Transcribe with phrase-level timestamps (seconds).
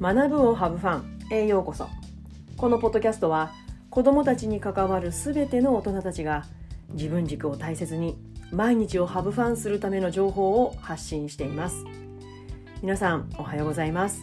[0.00, 1.18] 学ぶをハブファン。
[1.30, 1.88] へようこそ。
[2.56, 3.50] このポッドキャストは
[3.90, 6.44] 子どもたちに関わるすべての大人たちが
[6.90, 8.16] 自分軸を大切に
[8.52, 11.84] 毎日をハブファンするための情報を発信しています。
[12.80, 14.22] 皆さんおはようございます。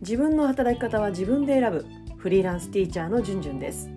[0.00, 1.86] 自分の働き方は自分で選ぶ
[2.18, 3.88] フリーランスティーチャーのじゅんじゅんです。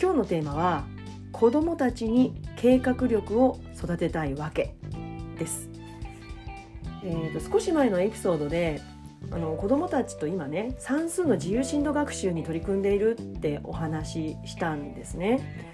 [0.00, 0.84] 今日のテーマは
[1.32, 4.76] 子どもたちに計画力を育てたいわけ
[5.38, 5.68] です、
[7.04, 8.80] えーと、少し前のエピソードで
[9.30, 15.66] あの子どもたちと今ね算数の自由進度学習に取り組んでいるってお話ししたんですね。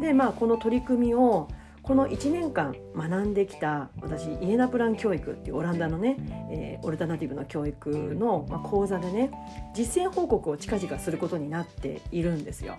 [0.00, 1.48] でまあこの取り組みを
[1.84, 6.16] この1年間学んできた私イエナプラン教育っていうオランダのね、
[6.50, 9.30] えー、オルタナティブな教育の、まあ、講座でね
[9.74, 12.78] 実践報告を近々することになっているんですよ。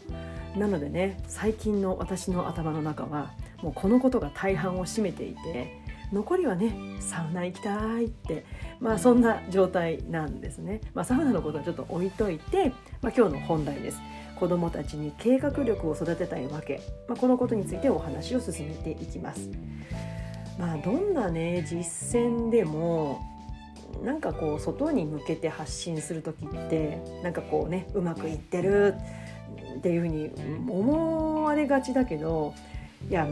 [0.57, 5.84] なのでね最近の私の頭の中はもうこのことが大半を占めていて
[6.15, 8.45] 残りはねサウナ行きたいって
[8.79, 12.69] まあそんな状態なんですね、まあ、サウナのことはちょっと置いといて、
[13.01, 13.99] まあ、今日の本題です。
[14.39, 19.49] 子どもたちに計画力を育てたいわけ、まあ、このことについてお話を進めていきます。
[20.57, 23.21] まあどんなね実践でも
[24.03, 28.95] なんかこう外に向けて発信する時ってなんかこうねうまくいってる
[29.77, 30.31] っていうふうに
[30.69, 32.53] 思われがちだけど
[33.09, 33.27] いや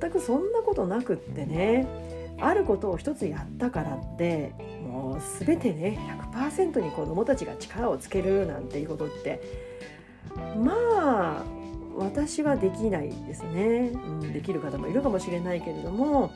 [0.00, 1.86] 全くそんなことなくってね
[2.40, 5.98] あることを一つやったからってもう全てね
[6.32, 9.40] 100%に子どもたちが力をつけるなんていうことって
[10.56, 10.72] ま
[11.40, 11.44] あ
[11.96, 16.32] 私はできないですね、うん、できる方もいるかもしれないけれども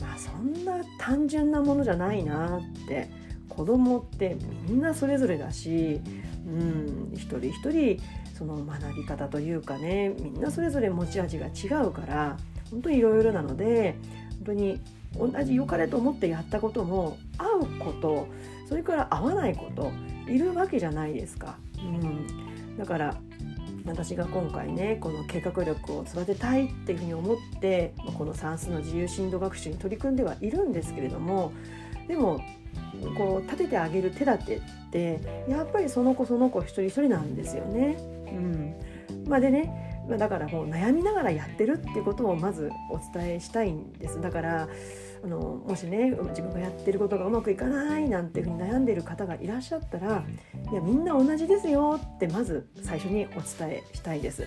[0.00, 3.10] まあそんな単純なものじゃないなって
[3.48, 4.36] 子供って
[4.68, 6.00] みんなそれぞれだし、
[6.46, 8.00] うん、一人一人
[8.36, 12.36] その学び方というかねみんなそれぞれ持ち味が違うから
[12.70, 13.96] 本当にいろいろなので
[14.36, 14.80] 本当に
[15.16, 18.28] 同じ良かれと思ってやったことも合うこと
[18.68, 19.92] それから合わないこと
[20.28, 21.58] いるわけじゃないですか。
[21.78, 23.16] うん、だから
[23.84, 31.52] 私が今回ねこの計画力を育てたいっていうふうに思ってこの算数の自由進度学習に取り組んではいるんですけれども
[32.06, 32.40] でも
[33.16, 34.60] こう立ててあげる手立てっ
[34.90, 37.96] てやっぱりその子その子一人一人なんですよね。
[38.28, 38.74] うん
[39.26, 39.81] まあ、でね
[40.18, 44.68] だからもう悩みながらやってるっていうことをまずお伝えしたいんですだから
[45.24, 50.24] あのもしね自分がやってることがうまくいかないなんていうふうに悩んでいる方がいらっしゃったら
[50.70, 54.46] いやみんな同じですよってまず最初にお伝えしたいです。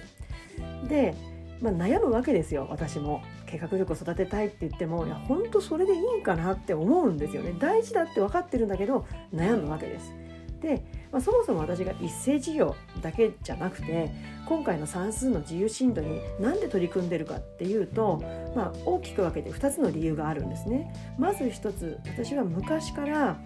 [0.87, 1.15] で、
[1.61, 10.13] まあ、悩むわけですよ私も計画力を育てたいって言ってもいや本当それでいいんかなって思うんですよね大事だって分かってるんだけど悩むわけです。
[10.61, 10.83] で、
[11.15, 14.11] まあ、そもそも私が一斉授業だけじゃなくて
[14.45, 18.21] 今回の算数の自由進度に何で取り組んでるかっていうと、
[18.53, 20.93] まあ、大きく分けて2つの理由があるんですね。
[21.17, 23.37] まず1つ私は昔から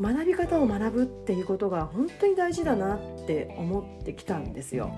[0.00, 4.92] 学び方を学ぶっていうことが本当に大事だなって思ってきたんですよ。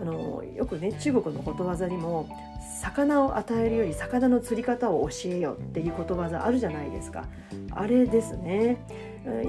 [0.00, 2.30] あのよくね中国のことわざにも
[2.80, 7.26] 魚を与えるより魚の釣り方を教えよっていうことわざあるじゃないですか
[7.72, 8.78] あれですね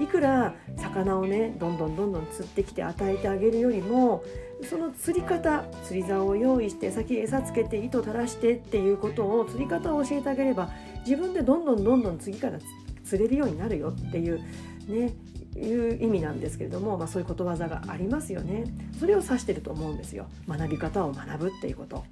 [0.01, 4.23] いくら魚をねどんどんどんどん釣ってきて与えてあげるよりも
[4.69, 10.69] その釣り方釣り竿を用意して先餌つけて糸垂らしてっていうことを釣り方を教えてあげれば
[11.05, 12.59] 自分でどんどんどんどん次から
[13.03, 14.39] 釣れるようになるよっていう
[14.87, 15.13] ね
[15.57, 18.63] いう意味なんですけれども、まあ、そういうことわざがありますよね。
[18.97, 20.27] それを指してると思うんですよ。
[20.47, 22.05] 学び方を学ぶっていうこと。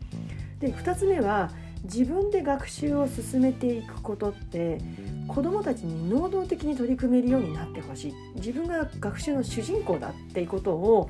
[0.60, 1.50] で2つ目は
[1.84, 4.80] 自分で学習を進めていくことって
[5.30, 8.14] 子どもたちに能動的に取り組めるようになってほしい。
[8.36, 11.10] 自分が学習の主人公だっていうことを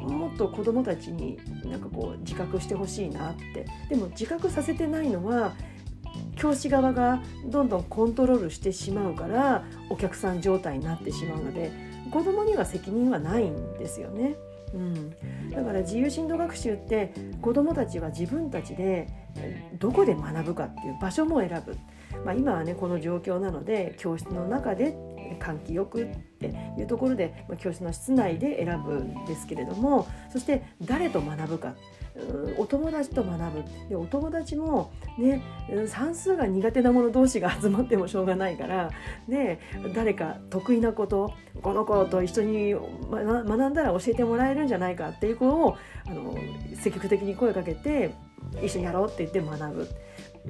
[0.00, 3.66] もっと子どもたちになんかこう自覚してほしいなって。
[3.88, 5.54] でも自覚させてないのは
[6.36, 11.70] 教師側がどんどんコントロールしてしまうからお客さん状態になってしまうので
[12.10, 14.34] 子どもには責任はないんですよね。
[14.72, 15.10] うん、
[15.50, 19.08] だから自由進度学習って子どもたちは自分たちで
[19.78, 21.76] どこで学ぶかっていう場所も選ぶ、
[22.24, 24.96] まあ、今はねこの状況なので教室の中で
[25.38, 31.74] 換気よくっていうところで、まあ、教室の室内で選ぶんですけれどもそして誰と学ぶか
[32.58, 35.42] お友達と学ぶでお友達も、ね、
[35.86, 38.90] 算数が苦手な者同士が集まってもしょうがないから
[39.28, 39.60] で
[39.94, 41.32] 誰か得意なこと
[41.62, 45.76] この子と一緒に学んだら教えてもらえるんじゃないかっていう子を
[46.06, 46.36] あの
[46.74, 48.12] 積極的に声かけて
[48.62, 49.88] 一緒にやろうって言って学ぶ。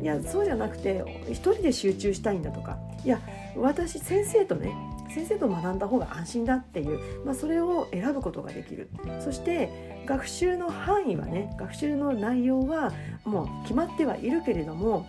[0.00, 2.78] いやそうじゃなくて1人で集中したいんだとか。
[3.04, 3.20] いや
[3.56, 4.74] 私先生とね
[5.14, 8.90] 先生と学んだ方が安心だっていう、まあ、それを選ぶことができる。
[9.20, 12.92] そして学習の範囲はね学習の内容は
[13.24, 15.06] もう決まってはいるけれども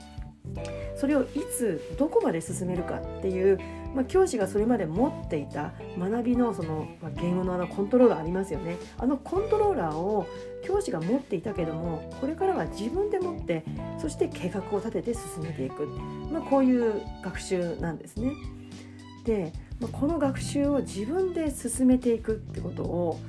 [0.95, 1.27] それをい
[1.57, 3.59] つどこまで進めるかっていう、
[3.93, 10.27] まあ、教師がそれまで持っていた学びのその、まあ、言語のあのコントローラーありますよねあのコントローラーを
[10.63, 13.63] 教師が持っていたけどもこれからは自分で持って
[13.99, 15.85] そして計画を立てて進めていく、
[16.31, 18.31] まあ、こういう学習なんですね。
[19.25, 23.19] で、まあ、この学習を自分で進めていくってことを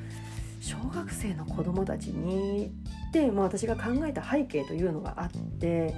[0.61, 2.73] 小学生の子どもたちに
[3.12, 5.94] で、まあ、私が考えた背景というのがあって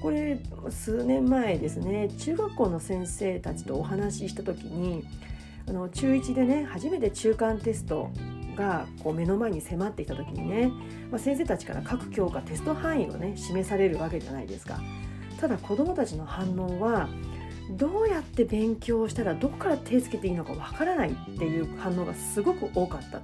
[0.00, 0.38] これ
[0.70, 5.04] 数年前ですね中学校の先生たちとお話しした時に
[5.68, 8.10] あの中1でね初めて中間テスト
[8.56, 10.70] がこう目の前に迫ってきた時にね、
[11.10, 14.80] まあ、先生たちから各教科テスト範囲をね示されるわけじゃないですか。
[15.40, 17.08] ただ子どもたちの反応は
[17.70, 23.20] どうやって勉強したらどこから手つけていいのかわからないっていう反応がすごく多かった。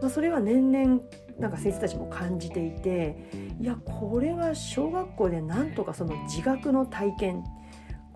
[0.00, 1.00] まあ、それは年々
[1.38, 3.16] なんか先生たちも感じていて
[3.60, 7.44] いやこれは小学校でなんとかその自学の体験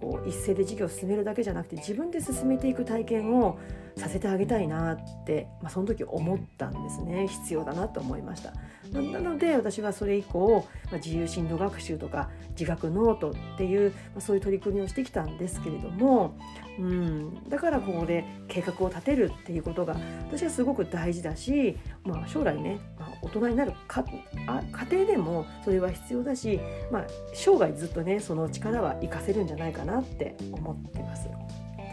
[0.03, 3.57] こう一斉で授業を進めるだけじゃなくて自分で進めていく体験を
[3.97, 7.29] させてあげたいなって、まあ、その時思ったんですね。
[7.29, 8.53] 必要だなと思いました。
[8.91, 16.37] なので私はそれ以降、まあ、自由進路学習とか自学ノートっていう、まあ、そういう取り組みをしてきたんですけれども、
[16.79, 19.97] うん、だからここで計画を立てるっていうことが
[20.27, 22.81] 私はすごく大事だし、まあ、将来ね、
[23.23, 24.05] 大人になるか
[24.47, 26.61] あ家庭でもそれは必要だし、
[26.91, 31.29] まあ、生涯ずっとねその力は活かせるんじゃないかなって思ってます。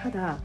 [0.02, 0.40] ただ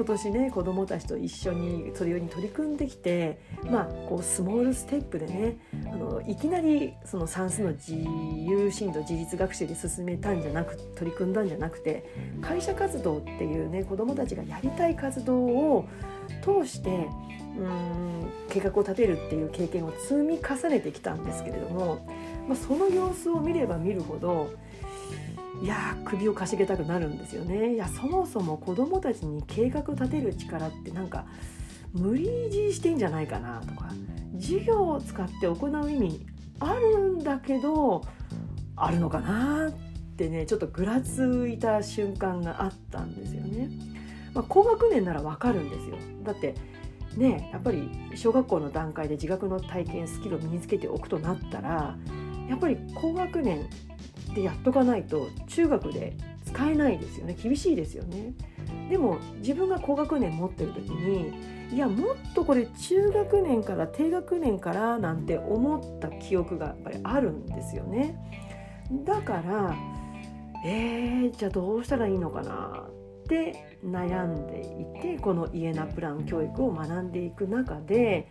[0.00, 3.38] 今年ね子どもたちと一緒にそれに取り組んできて
[3.70, 5.58] まあこうスモールステップでね
[5.92, 12.08] あのいきなりその算数の自由進路自立学習で進めたんじゃなく取り組んだんじゃなくて
[12.40, 15.86] 会社活動っていうね子どもたちがやりたい活動を
[16.42, 17.06] 通して
[17.58, 22.06] うん計画を立てるっていう経験を積み重ねてきたんですけれども、
[22.48, 24.50] まあ、その様子を見れば見るほど
[25.62, 27.74] いや首をかしげたくなるんですよね。
[27.74, 31.26] いやそもそも子どもたちに計画立てる力ってなんか
[31.92, 33.90] 無理強いしてんじゃないかなとか。
[34.38, 36.26] 授業を使って行う意味
[36.60, 38.02] あるんだけど
[38.76, 39.72] あるのかなっ
[40.16, 43.68] てねちょっとぐらついた瞬間があったんですよね。
[44.32, 45.96] まあ、高学年ならわかるんですよ。
[46.22, 46.54] だって
[47.16, 51.96] ねやっぱり小学校の段階で自学の体験スキルを身につけておくとなったら
[52.48, 53.68] やっぱり高学年
[54.34, 57.36] でやっとかないと中学で使えないですよね。
[57.40, 58.34] 厳しいですよね。
[58.88, 61.32] でも自分が高学年持ってる時に
[61.72, 68.16] いやもっとこれ中学年から低学年からなんて思った記憶がやっぱりあるんですよね。
[69.04, 69.76] だから
[70.64, 72.86] えー、じゃあどうしたらいいのかな
[73.22, 78.28] って悩んでいてこのイエナプラン教育を学んでいく中で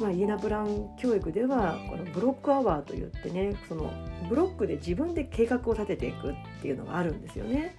[0.00, 3.92] まあ、イエナプラン教育ではこのブロックアワーといってねその
[4.28, 7.76] ブロックで自分で計画を立てていくっていうのがあるんですよね。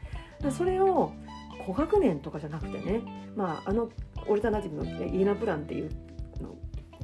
[0.52, 1.12] それを
[1.66, 3.02] 高学年とかじゃなくてね、
[3.36, 3.90] まあ、あの
[4.28, 5.90] オルタナティブのイエナプランっていう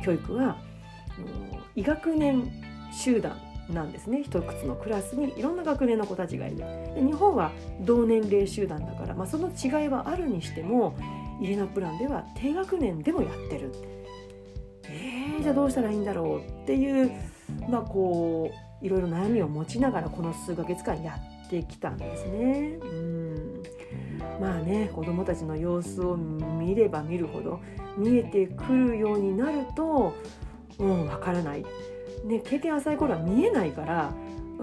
[0.03, 0.57] 教育は
[1.75, 2.51] 医学年
[2.91, 3.37] 集団
[3.69, 4.23] なんですね。
[4.23, 6.57] 一つのクラスにいろんな学年の子たちがいる。
[6.57, 10.95] で日本は同年齢集団だから、まあ、その違いはあるにしても
[11.41, 13.71] イエナプランでは低学年でもやってる。
[13.73, 13.96] えー、
[15.47, 17.09] じゃあどうしたらいいんだろうっていう
[17.69, 18.51] まあこ
[18.81, 22.77] ういろいろ悩みを持ちながらこの数ヶ月間やってきたんですね。
[22.81, 23.63] うん
[24.41, 27.61] まあね子どもたちの様子を見れば見るほど
[27.95, 30.13] 見えてくるようになると
[30.79, 31.63] うんわからない、
[32.25, 34.11] ね、経験浅い頃は見えないから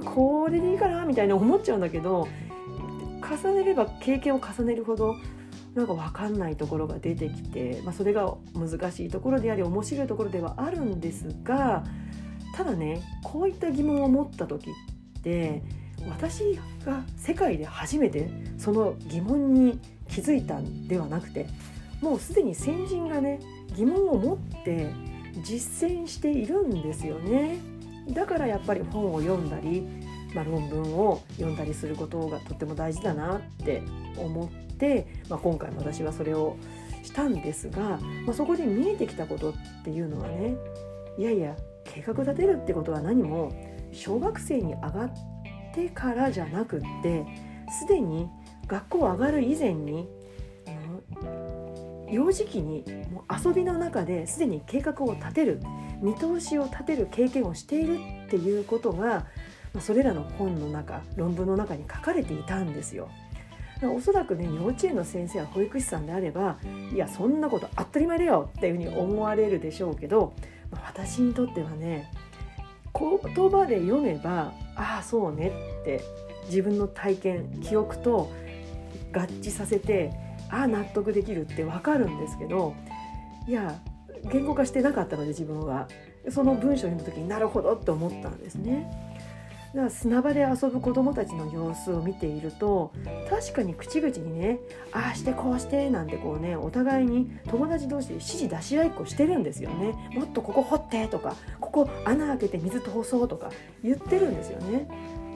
[0.04, 2.28] これでいいかなみたいに思っちゃうんだけど
[3.22, 5.16] 重ねれば経験を重ねるほど
[5.74, 11.84] なんか分かんないところが出てきて、まあ、それが難しいところであり面白いところではあるんですが
[12.54, 14.70] ただねこういった疑問を持った時
[15.18, 15.62] って
[16.08, 21.48] 私が世界で初めてその疑問に気づいたんではなくて
[22.00, 23.40] もうすでに先人がね
[23.74, 24.92] 疑問を持って
[25.42, 27.58] 実践しているんですよね。
[28.10, 29.80] だからやっぱり本を読んだり、
[30.34, 33.82] まあ、論文を読んだりすることがとっても大事だなって
[34.16, 34.63] 思って、
[35.28, 36.56] まあ、今回私はそれを
[37.02, 39.54] したんですが、まあ、そこで見えてきたことっ
[39.84, 40.56] ていうのはね
[41.18, 43.52] いやいや計画立てるってことは何も
[43.92, 45.12] 小学生に上がっ
[45.74, 47.24] てからじゃなくって
[47.80, 48.28] すでに
[48.66, 50.08] 学校上がる以前に
[52.10, 55.60] 幼児期にもう遊びの中ですでに計画を立てる
[56.00, 59.26] 見通しを立てる経験をしているっていうことが
[59.80, 63.08] それらの本の中論文の中に書かれていたんですよ。
[63.86, 66.58] おそらくね幼稚園の先生や保育士さんであれば
[66.92, 70.34] いやそんなこと当たり前だよっていうふうに思われるでしょうけど
[70.70, 72.10] 私にとってはね
[72.96, 76.02] 言葉で読めばああそうねって
[76.46, 78.30] 自分の体験記憶と
[79.12, 80.12] 合致させて
[80.50, 82.74] ああ納得できるって分かるんですけど
[83.46, 83.80] いや
[84.30, 85.88] 言語化してなかったので自分は
[86.30, 89.03] その文章を読んだ時になるほどって思ったんですね。
[89.74, 92.92] ら砂場で遊ぶ子どもたちの様子を見ていると
[93.28, 94.58] 確かに口々にね
[94.92, 103.50] ああしてこうしてなんてこうねお互いに友達同士で指示出し合いっこしてるんですよねもっとここ掘ってとかここ穴開けて水通そうとか
[103.82, 104.88] 言ってるんですよね。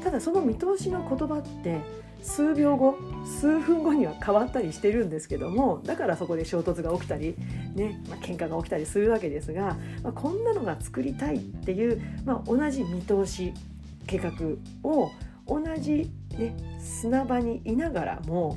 [0.03, 1.81] ただその見通しの言葉って
[2.23, 7.37] 数秒後数分後には変わったりしてるんですけどもだからそこで衝突が起きたり
[7.75, 13.53] ね、まあ、喧嘩が起きたりするわけですが、まあ、こんなのが作りたいっていう、まあ、同じ見通し
[14.09, 14.33] 計画
[14.83, 15.13] を
[15.47, 18.57] 同じ、ね、砂場にいながらも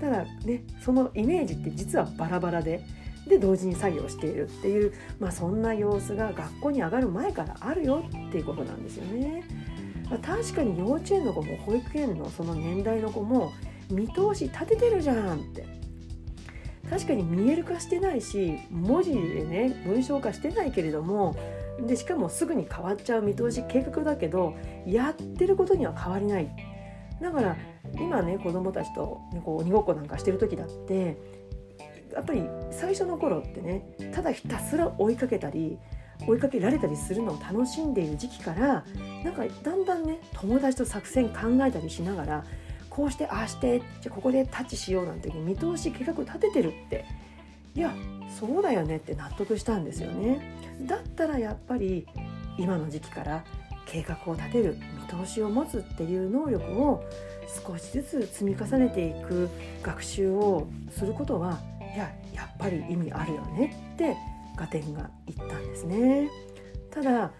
[0.00, 2.84] ただねそのイメージって実はバラバラで
[3.28, 9.44] で同時に作業しているっていう、まあ、そんな様子が学校に上がる前からあるよっていうことなんですよね。
[10.08, 13.52] まあ、確かに幼稚園の子も保育園のその年代の子も
[13.90, 15.66] 見通し立ててるじゃんって
[16.90, 21.36] 確かに見える化してないし文字でね文章化してないけれども
[21.86, 26.50] でしかもすぐに変わっちゃう見通し計画だけどやってることには変わりない。
[27.20, 27.56] だから
[27.94, 31.16] 今ね子供たちと、ね、こう鬼ごっこなんかしてる時だって
[32.14, 35.78] やっぱり最初の頃ってねただひたすら追いかけたり
[36.26, 38.84] 追いかけられたりするのを楽しんでいる時期から
[39.24, 42.44] なんかだんだんね友達と作戦考えたりしながら
[42.98, 47.04] こうしてああしてじゃここでタッチしようなんていう見通し計画立ててるって
[47.76, 47.94] いや
[48.40, 50.58] そうだよねって納得したんですよね。
[50.80, 52.08] だったらやっぱり
[52.58, 53.44] 今の時期から
[53.86, 54.76] 計画を立てる
[55.12, 57.04] 見通しを持つっていう能力を
[57.64, 59.48] 少しずつ積み重ねていく
[59.80, 61.60] 学習をすることは
[61.94, 64.16] いややっぱり意味あるよねって
[64.56, 66.28] ガテンが言ったんですね。
[66.90, 67.30] ただ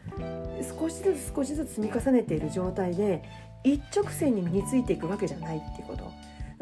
[0.78, 3.24] 少しずつ少しずつ積み重ねている状態で
[3.64, 6.10] 一直線に身についていくわけじゃないっていうこと。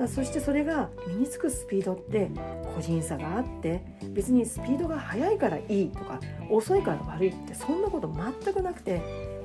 [0.08, 2.30] そしてそれが身につくスピードって
[2.74, 8.12] 個人差があって別にスピードが速いからいいとか遅いから悪いってそんなこと
[8.42, 9.00] 全くなくて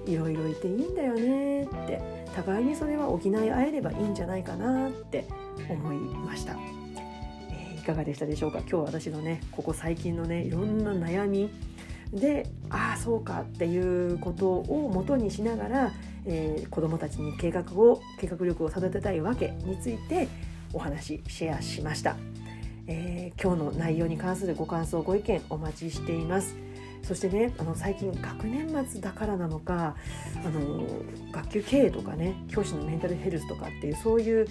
[0.06, 2.02] いろいろいていいんだよねって
[2.36, 5.26] 互いにそれは補い合えればいいんじゃないかなって
[5.70, 6.58] 思いました、
[7.80, 8.60] いかがでしたでしょうか？
[8.60, 11.50] 今日私のねここ最近のねいろんな悩み。
[12.12, 15.94] でああそうかっていうことをもとにしながら
[16.26, 20.28] えー、子どもたちに計画を計画力を育てたいわけについて
[20.74, 22.16] お話シェアしました、
[22.88, 26.71] えー、今日の内容に関するご感想ご意見お待ちしています。
[27.04, 29.96] そしてねあの最近学年末だからなのか
[30.46, 30.88] あの
[31.32, 34.48] 学級経営とかね教師のメンタルヘルスとかっていうそういう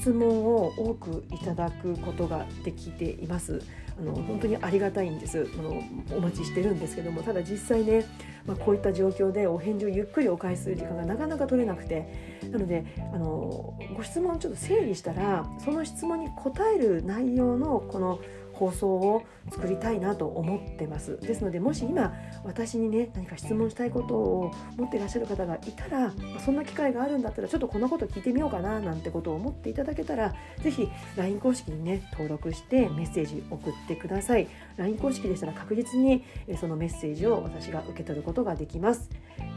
[0.00, 3.62] 質問を多くいただくことができています。
[3.98, 5.82] あの本当にありがたいんですあの
[6.16, 8.06] お待ちしてるんですけどもただ実際ね、
[8.46, 18.20] まあ、こういった状況でお返事をゆっくりお返しする時間がなかなか取れなくてなのであのご質問ちょっと整理したらその質問に答える内容のこの
[18.62, 21.18] 放送を作りたいなと思ってます。
[21.18, 22.14] ですのでもし今
[22.44, 26.12] 私にね何か質問したいことを持ってらっしゃる方がいたら
[26.44, 34.46] そんな機会があるんだったらちょっとこんなこと聞いてみようかななんてことを思っていただけたら是非 LINE 公式にね登録してメッセージ送ってください。
[34.76, 36.24] LINE 公式でしたら確実に
[36.60, 39.10] そのメッセージを私が受け取ることができます。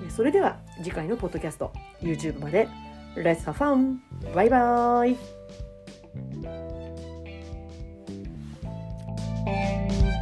[0.10, 1.72] それでは次回のポッドキャスト
[2.02, 2.68] YouTube まで。
[3.16, 4.00] Let's have fun!
[4.34, 6.75] バイバーイ
[9.46, 10.15] é,